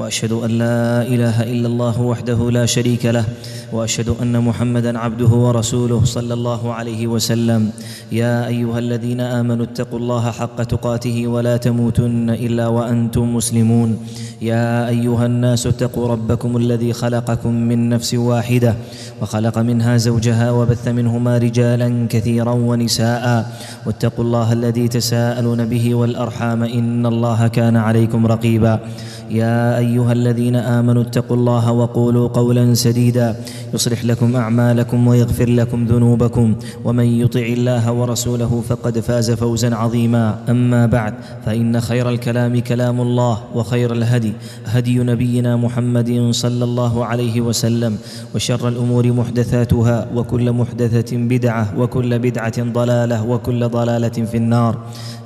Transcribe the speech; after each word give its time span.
وأشهد 0.00 0.32
أن 0.32 0.50
لا 0.50 1.04
إله 1.04 1.36
إلا 1.52 1.68
الله 1.68 2.00
وحده 2.00 2.40
لا 2.50 2.64
شريك 2.64 3.04
له 3.12 3.24
وأشهد 3.72 4.16
أن 4.22 4.32
محمدا 4.32 4.98
عبده 4.98 5.28
ورسوله 5.28 6.00
صلى 6.04 6.34
الله 6.34 6.62
عليه 6.72 7.06
وسلم. 7.06 7.70
يا 8.12 8.48
أيها 8.48 8.78
الذين 8.78 9.20
آمنوا 9.20 9.64
اتقوا 9.68 9.98
الله 9.98 10.24
حق 10.30 10.58
تقاته 10.62 11.26
ولا 11.26 11.56
تموتن 11.56 12.30
إلا 12.30 12.66
وأنتم 12.72 13.36
مسلمون. 13.36 13.90
يا 14.40 14.88
أيها 14.88 15.26
الناس 15.26 15.66
اتقوا 15.66 16.08
ربكم 16.08 16.56
الذي 16.56 16.92
خلقكم 16.92 17.52
من 17.52 17.88
نفس 17.88 18.14
واحدة 18.14 18.74
وخلق 19.20 19.58
منها 19.58 19.96
زوجها 19.96 20.50
وبث 20.50 20.88
منهما 20.88 21.38
رجالا 21.38 21.88
كثيرا 22.08 22.52
ونساء. 22.52 23.24
واتقوا 23.86 24.24
الله 24.24 24.48
الذي 24.52 24.88
تساءلون 24.88 25.60
به 25.68 25.94
والأرحام 25.94 26.60
إن 26.62 27.06
الله 27.06 27.48
كان 27.48 27.76
عليكم 27.76 28.26
رقيبا. 28.26 28.80
يا 29.30 29.78
أيها 29.78 30.12
الذين 30.12 30.56
آمنوا 30.56 31.02
اتقوا 31.02 31.36
الله 31.36 31.72
وقولوا 31.72 32.28
قولا 32.28 32.74
سديدا 32.74 33.36
يصلح 33.74 34.04
لكم 34.04 34.36
أعمالكم 34.36 35.06
ويغفر 35.08 35.48
لكم 35.48 35.84
ذنوبكم 35.84 36.54
ومن 36.84 37.04
يطع 37.04 37.40
الله 37.40 37.92
ورسوله 37.92 38.62
فقد 38.68 38.98
فاز 39.00 39.30
فوزا 39.30 39.74
عظيما 39.74 40.38
أما 40.48 40.86
بعد 40.86 41.14
فإن 41.46 41.80
خير 41.80 42.08
الكلام 42.08 42.58
كلام 42.60 43.00
الله 43.00 43.38
وخير 43.54 43.92
الهدي 43.92 44.32
هدي 44.64 44.98
نبينا 44.98 45.56
محمد 45.56 46.28
صلى 46.30 46.64
الله 46.64 47.04
عليه 47.04 47.40
وسلم 47.40 47.96
وشر 48.34 48.68
الأمور 48.68 49.12
محدثاتها 49.12 50.06
وكل 50.14 50.52
محدثة 50.52 51.16
بدعة 51.16 51.78
وكل 51.78 52.18
بدعة 52.18 52.62
ضلالة 52.72 53.26
وكل 53.26 53.68
ضلالة 53.68 54.08
في 54.08 54.36
النار 54.36 54.78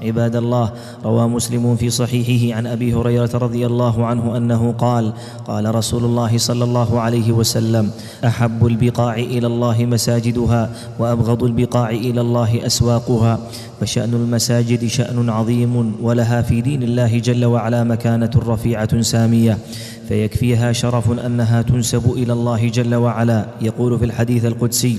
عباد 0.02 0.36
الله 0.36 0.72
روى 1.04 1.28
مسلم 1.28 1.76
في 1.76 1.90
صحيحه 1.90 2.56
عن 2.56 2.66
أبي 2.66 2.94
هريرة 2.94 3.30
رضي 3.34 3.66
الله 3.66 3.93
عنه 3.98 4.36
أنه 4.36 4.74
قال 4.78 5.12
قال 5.46 5.74
رسول 5.74 6.04
الله 6.04 6.38
صلى 6.38 6.64
الله 6.64 7.00
عليه 7.00 7.32
وسلم 7.32 7.90
أحب 8.24 8.66
البقاع 8.66 9.14
إلى 9.14 9.46
الله 9.46 9.84
مساجدها 9.84 10.70
وأبغض 10.98 11.42
البقاع 11.42 11.90
إلى 11.90 12.20
الله 12.20 12.66
أسواقها 12.66 13.38
فشأن 13.80 14.14
المساجد 14.14 14.86
شأن 14.86 15.28
عظيم 15.28 15.94
ولها 16.02 16.42
في 16.42 16.60
دين 16.60 16.82
الله 16.82 17.18
جل 17.18 17.44
وعلا 17.44 17.84
مكانة 17.84 18.30
رفيعة 18.46 19.00
سامية 19.00 19.58
فيكفيها 20.08 20.72
شرف 20.72 21.26
أنها 21.26 21.62
تنسب 21.62 22.12
إلى 22.16 22.32
الله 22.32 22.68
جل 22.68 22.94
وعلا. 22.94 23.46
يقول 23.60 23.98
في 23.98 24.04
الحديث 24.04 24.44
القدسي 24.44 24.98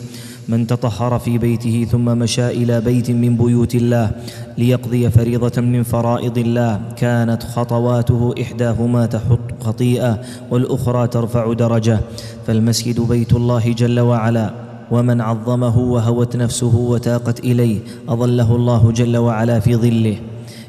من 0.49 0.67
تطهر 0.67 1.19
في 1.19 1.37
بيته 1.37 1.87
ثم 1.91 2.05
مشى 2.05 2.47
إلى 2.47 2.81
بيت 2.81 3.11
من 3.11 3.37
بيوت 3.37 3.75
الله 3.75 4.11
ليقضي 4.57 5.09
فريضة 5.09 5.61
من 5.61 5.83
فرائض 5.83 6.37
الله. 6.37 6.81
كانت 6.97 7.43
خطواته 7.43 8.35
إحداهما 8.41 9.05
تحط 9.05 9.63
خطيئة 9.63 10.21
والأخرى 10.51 11.07
ترفع 11.07 11.53
درجة. 11.53 11.99
فالمسجد 12.47 13.01
بيت 13.01 13.33
الله 13.33 13.73
جل 13.73 13.99
وعلا. 13.99 14.53
ومن 14.91 15.21
عظمه 15.21 15.77
وهوت 15.77 16.35
نفسه 16.35 16.75
وتاقت 16.75 17.39
إليه 17.39 17.79
أظله 18.09 18.55
الله 18.55 18.91
جل 18.91 19.17
وعلا 19.17 19.59
في 19.59 19.75
ظله. 19.75 20.17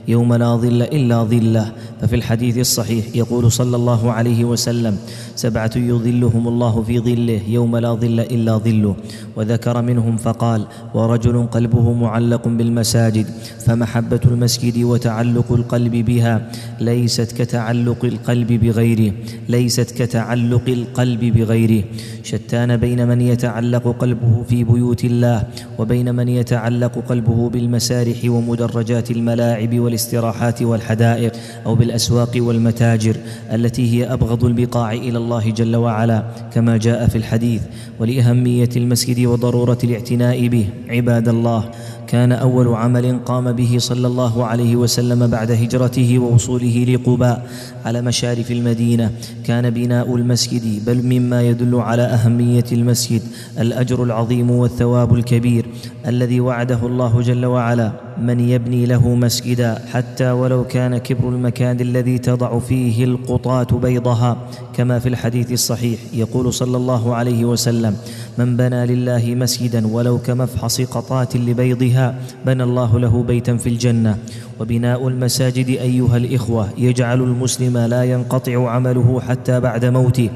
يوم 0.09 0.35
لا 0.35 0.57
ظل 0.57 0.83
إلا 0.83 1.23
ظله. 1.23 1.73
ففي 2.01 2.17
الحديث 2.17 2.59
الصحيح 2.59 3.05
يقول 3.15 3.53
صلى 3.53 3.77
الله 3.77 4.13
عليه 4.13 4.45
وسلم 4.45 4.97
سبعة 5.37 5.71
يظلهم 5.77 6.49
الله 6.49 6.83
في 6.83 6.99
ظله 7.01 7.41
يوم 7.49 7.77
لا 7.77 7.93
ظل 7.95 8.21
إلا 8.21 8.57
ظله. 8.57 8.97
وذكر 9.37 9.83
منهم 9.83 10.17
فقال 10.17 10.67
ورجل 10.95 11.47
قلبه 11.47 11.93
معلق 11.93 12.49
بالمساجد 12.49 13.27
فمحبة 13.67 14.21
المسجد 14.25 14.83
وتعلق 14.83 15.53
القلب 15.53 15.93
بها 15.93 16.51
ليست 16.81 17.33
كتعلق 17.33 18.05
القلب 18.05 18.53
بغيره 18.53 19.13
ليست 19.49 19.91
كتعلق 19.91 20.69
القلب 20.69 21.25
بغيره. 21.25 21.85
شتان 22.23 22.77
بين 22.77 23.09
من 23.09 23.21
يتعلق 23.21 23.97
قلبه 23.99 24.43
في 24.49 24.65
بيوت 24.65 25.05
الله 25.05 25.43
وبين 25.79 26.15
من 26.15 26.29
يتعلق 26.29 26.99
قلبه 27.09 27.49
بالمسارح 27.49 28.17
ومدرجات 28.25 29.11
الملاعب 29.11 29.73
والاستراحات 29.97 30.63
والحدائق 30.63 31.33
أو 31.67 31.75
بالأسواق 31.75 32.31
والمتاجر 32.37 33.17
التي 33.53 33.93
هي 33.93 34.13
أبغض 34.13 34.45
البقاع 34.45 34.93
إلى 34.93 35.19
الله 35.19 35.51
جل 35.51 35.77
وعلا 35.77 36.25
كما 36.55 36.77
جاء 36.77 37.07
في 37.09 37.19
الحديث 37.19 37.63
ولأهمية 38.01 38.69
المسجد 38.77 39.27
وضرورة 39.27 39.79
الاعتناء 39.85 40.49
به 40.49 40.67
عباد 40.89 41.29
الله 41.29 41.71
كان 42.07 42.33
أول 42.33 42.69
عمل 42.69 43.19
قام 43.25 43.53
به 43.53 43.77
صلى 43.79 44.07
الله 44.07 44.45
عليه 44.45 44.77
وسلم 44.77 45.27
بعد 45.27 45.51
هجرته 45.51 46.19
ووصوله 46.19 46.87
لقباء 46.89 47.47
على 47.85 48.03
مشارف 48.03 48.51
المدينة. 48.51 49.11
كان 49.45 49.71
بناء 49.71 50.17
المسجد 50.17 50.85
بل 50.87 51.03
مما 51.03 51.43
يدل 51.43 51.75
على 51.75 52.03
أهمية 52.03 52.65
المسجد 52.73 53.23
الأجر 53.59 54.03
العظيم 54.03 54.51
والثواب 54.51 55.15
الكبير 55.15 55.67
الذي 56.07 56.41
وعده 56.41 56.87
الله 56.87 57.21
جل 57.21 57.47
وعلا. 57.47 58.06
من 58.23 58.41
يبني 58.41 58.87
له 58.87 59.15
مسجدا 59.15 59.79
حتى 59.93 60.31
ولو 60.31 60.65
كان 60.65 60.99
كبر 60.99 61.29
المكان 61.29 61.81
الذي 61.81 62.19
تضع 62.19 62.59
فيه 62.59 63.05
القطاة 63.05 63.79
بيضها 63.79 64.37
كما 64.75 64.99
في 64.99 65.09
الحديث 65.09 65.53
الصحيح. 65.53 66.01
يقول 66.15 66.53
صلى 66.53 66.77
الله 66.77 67.15
عليه 67.15 67.45
وسلم 67.45 67.97
من 68.39 68.57
بنى 68.57 68.87
لله 68.87 69.35
مسجدا 69.35 69.87
ولو 69.87 70.19
كمفحص 70.19 70.81
قطات 70.81 71.37
لبيضها 71.37 72.15
بنى 72.47 72.63
الله 72.63 72.99
له 72.99 73.23
بيتا 73.23 73.57
في 73.57 73.69
الجنة. 73.69 74.19
وبناء 74.61 75.09
المساجد 75.09 75.69
أيها 75.69 76.17
الإخوة 76.17 76.69
يجعل 76.79 77.23
المسلم 77.23 77.79
لا 77.79 78.05
ينقطع 78.05 78.71
عمله 78.71 79.21
حتى 79.21 79.61
بعد 79.61 79.85
موته. 79.85 80.31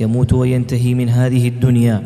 يموت 0.00 0.32
وينتهي 0.32 0.94
من 0.94 1.08
هذه 1.08 1.48
الدنيا. 1.48 2.02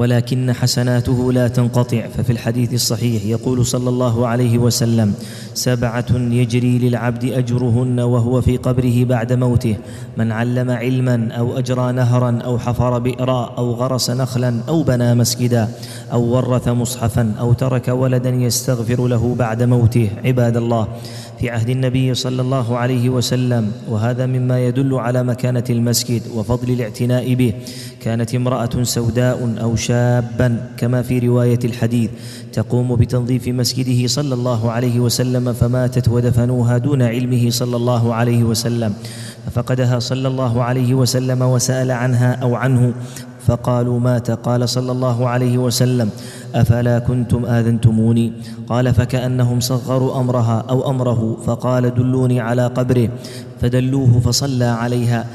ولكن 0.00 0.52
حسناته 0.52 1.32
لا 1.32 1.48
تنقطع. 1.48 2.08
ففي 2.16 2.32
الحديث 2.32 2.74
الصحيح 2.74 3.24
يقول 3.24 3.66
صلى 3.66 3.88
الله 3.88 4.26
عليه 4.26 4.58
وسلم 4.58 5.14
سبعة 5.54 6.10
يجري 6.40 6.78
للعبد 6.78 7.24
أجرهن 7.24 8.00
وهو 8.00 8.40
في 8.40 8.56
قبره 8.56 9.04
بعد 9.04 9.32
موته. 9.32 9.76
من 10.16 10.32
علم 10.32 10.70
علما 10.70 11.28
أو 11.32 11.58
أجرى 11.58 11.92
نهرا 11.92 12.38
أو 12.44 12.58
حفر 12.58 12.98
بئرا 12.98 13.42
أو 13.58 13.66
غرس 13.72 14.10
نخلا 14.10 14.50
أو 14.68 14.82
بنى 14.82 15.14
مسجدا 15.14 15.68
أو 16.12 16.22
ورث 16.22 16.68
مصحفا 16.68 17.34
أو 17.40 17.52
ترك 17.52 17.88
ولدا 17.88 18.30
يستغفر 18.30 19.06
له 19.06 19.34
بعد 19.38 19.62
موته. 19.62 20.08
عباد 20.24 20.56
الله 20.56 20.88
في 21.40 21.50
عهد 21.50 21.70
النبي 21.70 22.14
صلى 22.14 22.42
الله 22.42 22.76
عليه 22.76 23.08
وسلم 23.08 23.72
وهذا 23.88 24.26
مما 24.26 24.66
يدل 24.66 24.94
على 24.94 25.22
مكانة 25.22 25.64
المسجد 25.70 26.22
وفضل 26.34 26.72
الاعتناء 26.72 27.34
به. 27.34 27.52
كانت 28.00 28.34
امرأة 28.34 28.82
سوداء 28.82 29.54
أو 29.60 29.76
شابا 29.76 30.66
كما 30.76 31.02
في 31.02 31.18
رواية 31.18 31.58
الحديث. 31.64 32.10
تقوم 32.52 32.96
بتنظيف 32.96 33.48
مسجده 33.48 34.06
صلى 34.06 34.34
الله 34.34 34.70
عليه 34.70 35.00
وسلم 35.00 35.52
فماتت 35.52 36.08
ودفنوها 36.08 36.78
دون 36.78 37.02
علمه 37.02 37.50
صلى 37.50 37.76
الله 37.76 38.14
عليه 38.14 38.44
وسلم. 38.44 38.94
ففقدها 39.46 39.98
صلى 39.98 40.28
الله 40.28 40.62
عليه 40.62 40.94
وسلم 40.94 41.42
وسأل 41.42 41.90
عنها 41.90 42.32
أو 42.34 42.54
عنه. 42.54 42.92
فقالوا 43.50 43.98
مات. 43.98 44.30
قال 44.30 44.68
صلى 44.68 44.92
الله 44.92 45.18
عليه 45.28 45.58
وسلم 45.58 46.10
أفلا 46.54 46.98
كنتم 46.98 47.44
آذنتموني؟ 47.44 48.32
قال 48.70 48.94
فكأنهم 48.94 49.60
صغروا 49.60 50.20
أمرها 50.20 50.64
أو 50.70 50.90
أمره 50.90 51.36
فقال 51.46 51.94
دلوني 51.94 52.40
على 52.40 52.66
قبره. 52.66 53.08
فدلوه 53.60 54.20
فصلى 54.20 54.64
عليها. 54.64 55.26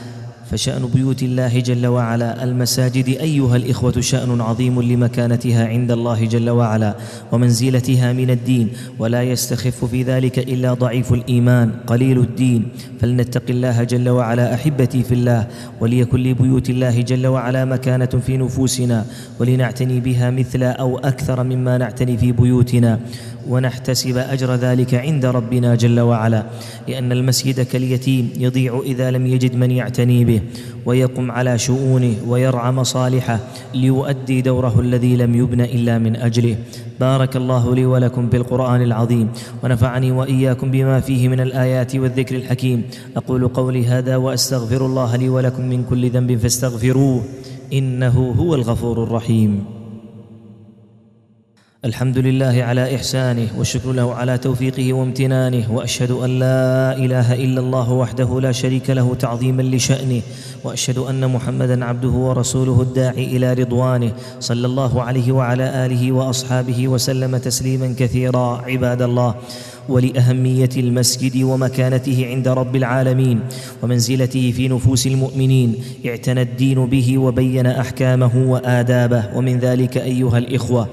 فشأن 0.52 0.90
بيوت 0.94 1.24
الله 1.24 1.60
جل 1.60 1.88
وعلا. 1.88 2.44
المساجد 2.44 3.10
أيها 3.10 3.56
الإخوة 3.56 4.02
شأن 4.02 4.42
عظيم 4.42 4.82
لمكانتها 4.82 5.68
عند 5.68 5.92
الله 5.92 6.26
جل 6.26 6.50
وعلا 6.50 6.96
ومنزلتها 7.32 8.14
من 8.14 8.30
الدين 8.30 8.70
ولا 9.00 9.24
يستخف 9.24 9.86
في 9.86 10.04
ذلك 10.04 10.40
إلا 10.40 10.74
ضعيف 10.74 11.14
الإيمان 11.14 11.72
قليل 11.88 12.20
الدين. 12.20 12.68
فلنتق 13.02 13.44
الله 13.50 13.84
جل 13.84 14.10
وعلا 14.10 14.54
أحبتي 14.54 15.04
في 15.04 15.14
الله 15.14 15.48
وليكن 15.82 16.20
لبيوت 16.20 16.70
الله 16.70 17.02
جل 17.02 17.28
وعلا 17.28 17.66
مكانة 17.66 18.06
في 18.26 18.38
نفوسنا 18.38 19.06
ولنعتني 19.40 20.00
بها 20.00 20.30
مثل 20.30 20.64
أو 20.64 20.98
أكثر 20.98 21.44
مما 21.44 21.78
نعتني 21.78 22.18
في 22.18 22.32
بيوتنا. 22.32 23.00
ونحتسب 23.50 24.18
أجر 24.18 24.56
ذلك 24.56 24.94
عند 24.94 25.26
ربنا 25.26 25.76
جل 25.76 26.00
وعلا 26.00 26.44
لأن 26.88 27.12
المسجد 27.12 27.62
كاليتيم 27.62 28.30
يضيع 28.40 28.82
إذا 28.86 29.12
لم 29.12 29.28
يجد 29.28 29.56
من 29.56 29.72
يعتني 29.72 30.26
به. 30.26 30.35
ويقم 30.86 31.32
على 31.32 31.58
شؤونه 31.58 32.16
ويرعى 32.28 32.72
مصالحه 32.72 33.40
ليؤدي 33.74 34.42
دوره 34.42 34.80
الذي 34.80 35.16
لم 35.16 35.36
يبن 35.36 35.62
إلا 35.62 35.98
من 36.00 36.16
أجله. 36.16 36.56
بارك 37.00 37.36
الله 37.36 37.76
لي 37.76 37.86
ولكم 37.86 38.30
بالقران 38.30 38.82
العظيم 38.82 39.30
ونفعني 39.64 40.12
وإياكم 40.12 40.72
بما 40.72 41.00
فيه 41.00 41.28
من 41.28 41.40
الآيات 41.40 41.96
والذكر 41.96 42.36
الحكيم. 42.36 42.84
أقول 43.18 43.48
قولي 43.48 43.86
هذا 43.86 44.16
وأستغفر 44.16 44.86
الله 44.86 45.16
لي 45.16 45.30
ولكم 45.30 45.70
من 45.70 45.84
كل 45.84 46.10
ذنب 46.10 46.38
فاستغفروه 46.38 47.24
إنه 47.74 48.34
هو 48.40 48.56
الغفور 48.56 49.04
الرحيم. 49.04 49.75
الحمد 51.86 52.18
لله 52.18 52.64
على 52.64 52.96
إحسانه 52.96 53.48
والشكر 53.58 53.92
له 53.92 54.14
على 54.16 54.38
توفيقه 54.38 54.94
وامتنانه 54.94 55.74
وأشهد 55.74 56.12
أن 56.12 56.40
لا 56.40 56.98
إله 56.98 57.34
إلا 57.34 57.60
الله 57.62 57.92
وحده 57.92 58.42
لا 58.42 58.52
شريك 58.52 58.90
له 58.90 59.16
تعظيما 59.16 59.62
لشأنه 59.62 60.22
وأشهد 60.64 60.98
أن 60.98 61.32
محمدا 61.32 61.86
عبده 61.86 62.10
ورسوله 62.10 62.82
الداعي 62.82 63.24
إلى 63.38 63.54
رضوانه 63.54 64.12
صلى 64.40 64.68
الله 64.68 65.02
عليه 65.02 65.32
وعلى 65.32 65.86
آله 65.86 66.12
وأصحابه 66.12 66.88
وسلم 66.88 67.38
تسليما 67.38 67.96
كثيرا 68.00 68.62
عباد 68.66 69.02
الله 69.02 69.36
ولأهمية 69.90 70.70
المسجد 70.78 71.44
ومكانته 71.44 72.28
عند 72.30 72.48
رب 72.48 72.76
العالمين 72.76 73.40
ومنزلته 73.84 74.52
في 74.52 74.68
نفوس 74.68 75.08
المؤمنين 75.08 75.76
اعتنى 76.06 76.42
الدين 76.42 76.86
به 76.86 77.18
وبين 77.18 77.68
أحكامه 77.68 78.52
وآدابه. 78.52 79.24
ومن 79.36 79.60
ذلك 79.60 79.98
أيها 79.98 80.38
الإخوة 80.38 80.88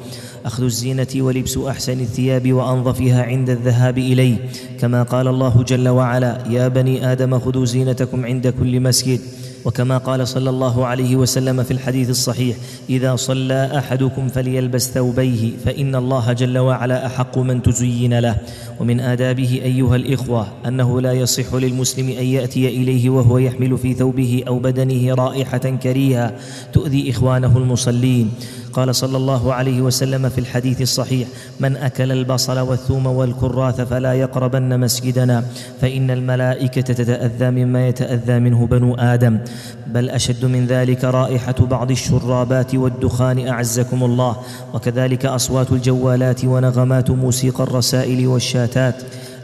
أخذ 0.44 0.64
الزينة 0.64 1.06
ولبس 1.16 1.58
أحسن 1.58 2.00
الثياب 2.00 2.52
وأنظفها 2.52 3.22
عند 3.22 3.50
الذهاب 3.50 3.98
إليه. 3.98 4.36
كما 4.80 5.02
قال 5.02 5.28
الله 5.28 5.62
جل 5.62 5.88
وعلا 5.88 6.38
يا 6.50 6.68
بني 6.68 7.12
آدم 7.12 7.38
خذوا 7.38 7.64
زينتكم 7.64 8.26
عند 8.26 8.48
كل 8.48 8.80
مسجد. 8.80 9.20
وكما 9.64 9.98
قال 9.98 10.28
صلى 10.28 10.50
الله 10.50 10.86
عليه 10.86 11.16
وسلم 11.16 11.62
في 11.62 11.70
الحديث 11.70 12.10
الصحيح 12.10 12.56
إذا 12.90 13.16
صلى 13.16 13.78
أحدكم 13.78 14.28
فليلبس 14.28 14.90
ثوبيه 14.90 15.50
فإن 15.64 15.94
الله 15.94 16.32
جل 16.32 16.58
وعلا 16.58 17.06
أحق 17.06 17.38
من 17.38 17.62
تزين 17.62 18.18
له. 18.18 18.36
ومن 18.80 19.00
آدابه 19.00 19.60
أيها 19.64 19.96
الإخوة 19.96 20.46
أنه 20.66 21.00
لا 21.00 21.12
يصح 21.12 21.54
للمسلم 21.54 22.08
أن 22.08 22.24
يأتي 22.24 22.68
إليه 22.68 23.10
وهو 23.10 23.38
يحمل 23.38 23.78
في 23.78 23.94
ثوبه 23.94 24.44
أو 24.48 24.58
بدنه 24.58 25.14
رائحة 25.14 25.58
كريهة 25.58 26.34
تؤذي 26.72 27.10
إخوانه 27.10 27.58
المصلين. 27.58 28.30
قال 28.72 28.94
صلى 28.94 29.16
الله 29.16 29.54
عليه 29.54 29.80
وسلم 29.80 30.28
في 30.28 30.38
الحديث 30.38 30.82
الصحيح 30.82 31.28
من 31.60 31.76
أكل 31.76 32.12
البصل 32.12 32.58
والثوم 32.58 33.06
والكراث 33.06 33.80
فلا 33.80 34.12
يقربن 34.12 34.80
مسجدنا 34.80 35.44
فإن 35.80 36.10
الملائكة 36.10 36.80
تتأذى 36.80 37.50
مما 37.50 37.88
يتأذى 37.88 38.38
منه 38.38 38.66
بنو 38.66 38.94
آدم. 38.94 39.38
بل 39.86 40.10
أشد 40.10 40.44
من 40.44 40.66
ذلك 40.66 41.04
رائحة 41.04 41.54
بعض 41.60 41.90
الشرابات 41.90 42.74
والدخان 42.74 43.48
أعزكم 43.48 44.04
الله. 44.04 44.36
وكذلك 44.74 45.26
أصوات 45.26 45.72
الجوالات 45.72 46.44
ونغمات 46.44 47.10
موسيقى 47.10 47.62
الرسائل 47.64 48.26
والشاتات 48.26 48.94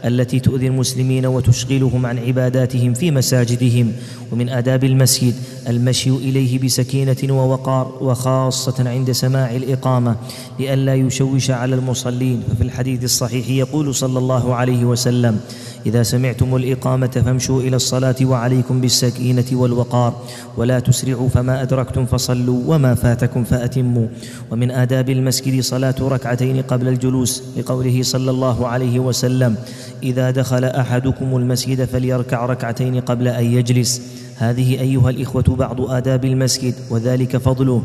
التي 0.05 0.39
تؤذي 0.39 0.67
المسلمين 0.67 1.25
وتشغلهم 1.25 2.05
عن 2.05 2.19
عباداتهم 2.19 2.93
في 2.93 3.11
مساجدهم. 3.11 3.93
ومن 4.31 4.49
آداب 4.49 4.83
المسجد 4.83 5.33
المشي 5.69 6.09
إليه 6.09 6.59
بسكينة 6.59 7.17
ووقار 7.29 7.97
وخاصة 8.01 8.89
عند 8.89 9.11
سماع 9.11 9.55
الإقامة 9.55 10.15
لئلا 10.59 10.95
يشوش 10.95 11.51
على 11.51 11.75
المصلين. 11.75 12.43
ففي 12.49 12.63
الحديث 12.63 13.03
الصحيح 13.03 13.49
يقول 13.49 13.95
صلى 13.95 14.19
الله 14.19 14.55
عليه 14.55 14.85
وسلم 14.85 15.39
إذا 15.85 16.03
سمعتم 16.03 16.55
الإقامة 16.55 17.07
فامشوا 17.07 17.61
إلى 17.61 17.75
الصلاة 17.75 18.15
وعليكم 18.21 18.81
بالسكينة 18.81 19.45
والوقار 19.51 20.21
ولا 20.57 20.79
تسرعوا 20.79 21.29
فما 21.29 21.61
أدركتم 21.61 22.05
فصلوا 22.05 22.61
وما 22.67 22.95
فاتكم 22.95 23.43
فأتموا. 23.43 24.07
ومن 24.51 24.71
آداب 24.71 25.09
المسجد 25.09 25.61
صلاة 25.61 25.95
ركعتين 26.01 26.61
قبل 26.61 26.87
الجلوس 26.87 27.43
لقوله 27.57 28.03
صلى 28.03 28.31
الله 28.31 28.67
عليه 28.67 28.99
وسلم 28.99 29.55
إذا 30.03 30.31
دخل 30.31 30.63
أحدكم 30.65 31.37
المسجد 31.37 31.85
فليركع 31.85 32.45
ركعتين 32.45 32.99
قبل 32.99 33.27
أن 33.27 33.45
يجلس. 33.45 34.01
هذه 34.39 34.81
أيها 34.81 35.09
الإخوة 35.09 35.43
بعض 35.43 35.81
آداب 35.81 36.25
المسجد 36.25 36.73
وذلك 36.89 37.37
فضله. 37.37 37.83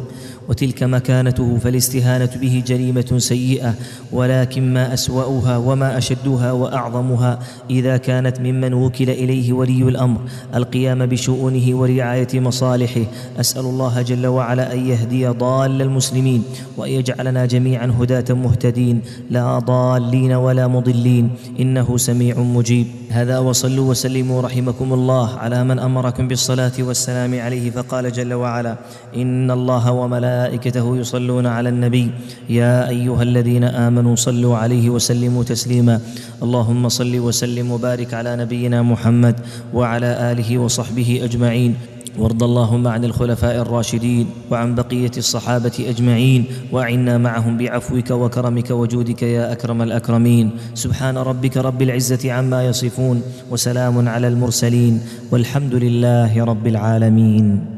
وتلك 0.48 0.82
مكانته 0.82 1.58
فالاستهانة 1.58 2.30
به 2.40 2.62
جريمة 2.66 3.14
سيئة 3.18 3.74
ولكن 4.12 4.74
ما 4.74 4.94
أسوأها 4.94 5.56
وما 5.56 5.98
أشدها 5.98 6.52
وأعظمها 6.52 7.38
إذا 7.70 7.96
كانت 7.96 8.40
ممن 8.40 8.74
وكل 8.74 9.10
إليه 9.10 9.52
ولي 9.52 9.82
الأمر 9.82 10.20
القيام 10.54 11.06
بشؤونه 11.06 11.76
ورعاية 11.76 12.28
مصالحه. 12.34 13.00
أسأل 13.40 13.64
الله 13.64 14.02
جل 14.02 14.26
وعلا 14.26 14.72
أن 14.72 14.86
يهدي 14.86 15.26
ضال 15.26 15.82
المسلمين 15.82 16.42
وأن 16.76 16.90
يجعلنا 16.90 17.46
جميعا 17.46 17.94
هداة 18.00 18.34
مهتدين 18.34 19.00
لا 19.30 19.58
ضالين 19.58 20.32
ولا 20.32 20.66
مضلين. 20.68 21.30
إنه 21.60 21.96
سميع 21.96 22.38
مجيب. 22.38 22.86
هذا 23.10 23.38
وصلوا 23.38 23.90
وسلموا 23.90 24.42
رحمكم 24.42 24.92
الله 24.92 25.34
على 25.34 25.64
من 25.64 25.78
أمركم 25.78 26.28
بالصلاه 26.44 26.76
والسلام 26.78 27.40
عليه 27.40 27.70
فقال 27.70 28.12
جل 28.12 28.34
وعلا 28.34 28.76
إن 29.16 29.50
الله 29.50 29.92
وملائكته 29.92 30.96
يصلون 30.96 31.46
على 31.46 31.68
النبي 31.68 32.10
يا 32.48 32.88
أيها 32.88 33.22
الذين 33.22 33.64
آمنوا 33.64 34.16
صلوا 34.16 34.56
عليه 34.56 34.90
وسلموا 34.90 35.44
تسليما 35.44 36.00
اللهم 36.42 36.88
صل 36.88 37.18
وسلم 37.18 37.70
وبارك 37.70 38.14
على 38.14 38.36
نبينا 38.36 38.82
محمد 38.82 39.40
وعلى 39.74 40.32
آله 40.32 40.58
وصحبه 40.58 41.20
أجمعين 41.24 41.76
وارض 42.18 42.42
اللهم 42.42 42.88
عن 42.88 43.04
الخلفاء 43.04 43.56
الراشدين 43.62 44.26
وعن 44.50 44.74
بقية 44.74 45.10
الصحابة 45.16 45.72
أجمعين 45.88 46.44
وأعنا 46.72 47.18
معهم 47.18 47.58
بعفوك 47.58 48.10
وكرمك 48.10 48.70
وجودك 48.70 49.22
يا 49.22 49.52
أكرم 49.52 49.82
الأكرمين. 49.82 50.50
سبحان 50.74 51.18
ربك 51.18 51.56
رب 51.56 51.82
العزة 51.82 52.32
عما 52.32 52.66
يصفون 52.66 53.22
وسلام 53.50 54.08
على 54.08 54.28
المرسلين 54.28 55.00
والحمد 55.30 55.74
لله 55.74 56.44
رب 56.44 56.66
العالمين. 56.66 57.73